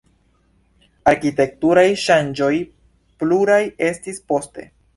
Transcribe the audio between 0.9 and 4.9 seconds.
Arkitekturaj ŝanĝoj pluraj estis poste.